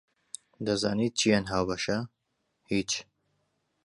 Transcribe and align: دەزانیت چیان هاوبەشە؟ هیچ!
دەزانیت 0.65 1.13
چیان 1.19 1.45
هاوبەشە؟ 1.51 1.97
هیچ! 2.71 2.91